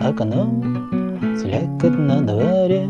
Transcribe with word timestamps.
окном 0.00 0.62
Слякоть 1.36 1.98
на 1.98 2.20
дворе. 2.20 2.88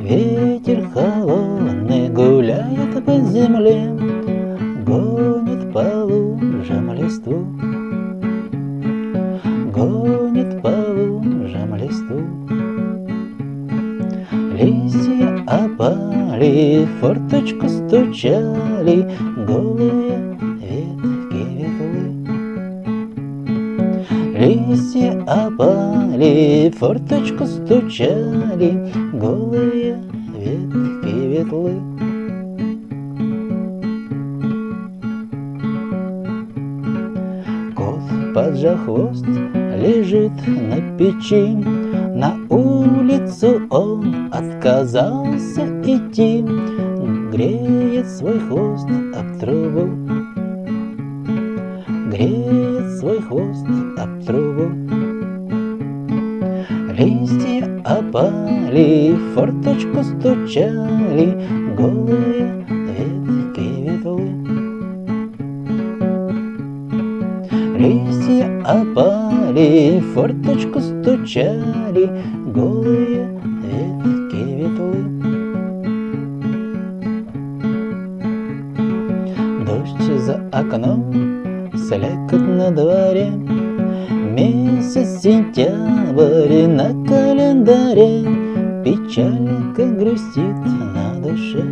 Ветер 0.00 0.88
холодный 0.92 2.08
гуляет 2.08 3.04
по 3.04 3.12
земле 3.12 3.90
Гонит 4.84 5.72
по 5.72 6.04
лужам 6.04 6.92
листву. 6.94 7.46
Гонит 9.72 10.60
по 10.60 10.68
лужам 10.68 11.74
листву. 11.76 12.20
Листья 14.54 15.42
опали, 15.46 16.86
форточку 17.00 17.68
стучали 17.68 19.08
Голые 19.46 20.36
ветки 20.60 21.42
ветлы. 21.56 22.22
Листья 24.34 25.11
опали, 25.32 26.70
форточку 26.78 27.46
стучали 27.46 28.92
Голые 29.12 29.96
ветки 30.36 31.14
ветлы. 31.28 31.80
Кот, 37.74 38.34
поджав 38.34 38.84
хвост, 38.84 39.26
лежит 39.26 40.32
на 40.46 40.96
печи. 40.98 41.48
На 42.14 42.36
улицу 42.50 43.62
он 43.70 44.30
отказался 44.32 45.66
идти. 45.82 46.44
Греет 47.32 48.08
свой 48.08 48.38
хвост 48.38 48.86
об 49.14 49.38
трубу. 49.40 49.88
Греет 52.10 52.98
свой 52.98 53.20
хвост 53.22 53.66
об 53.96 54.24
трубу 54.24 55.01
Листья 56.98 57.80
опали, 57.84 59.12
в 59.14 59.34
форточку 59.34 60.02
стучали 60.02 61.40
Голые 61.74 62.66
ветки 62.68 63.66
ветлы. 63.80 64.28
Листья 67.78 68.46
опали, 68.66 70.00
в 70.00 70.12
форточку 70.12 70.80
стучали 70.80 72.10
Голые 72.54 73.40
ветки 73.62 74.42
ветлы. 74.58 75.00
Дождь 79.64 80.20
за 80.20 80.34
окном, 80.52 81.70
слякоть 81.74 82.48
на 82.48 82.70
дворе 82.70 83.30
Месяц 84.36 85.22
сентябрь 85.22 86.01
на 86.14 86.88
календаре 87.06 88.22
Печалька 88.84 89.86
грустит 89.86 90.56
на 90.94 91.14
душе. 91.22 91.62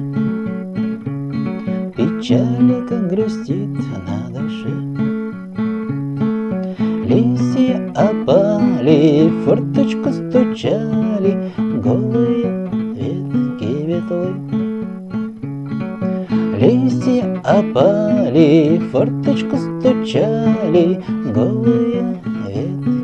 Печалька 1.94 2.96
грустит 3.10 3.68
на 4.06 4.30
душе. 4.30 4.72
Листья 7.04 7.92
опали, 7.94 9.30
форточку 9.44 10.10
стучали 10.10 11.52
Голые 11.82 12.68
ветки 12.94 13.70
ветлы. 13.86 14.34
Листья 16.58 17.40
опали, 17.44 18.80
форточку 18.90 19.56
стучали 19.56 21.02
Голые 21.34 22.20
ветки 22.48 22.99